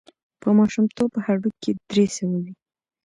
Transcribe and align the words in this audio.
په 0.41 0.49
ماشومتوب 0.57 1.11
هډوکي 1.25 1.71
درې 1.89 2.05
سوه 2.15 2.37
وي. 2.43 2.53